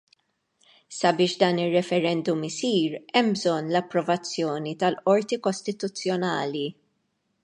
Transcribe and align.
Sabiex 0.99 1.33
dan 1.41 1.59
ir-referendum 1.65 2.41
isir 2.47 2.95
hemm 3.19 3.29
bżonn 3.35 3.69
l-approvazzjoni 3.75 4.73
tal-Qorti 4.85 5.39
Kostituzzjonali. 5.49 6.65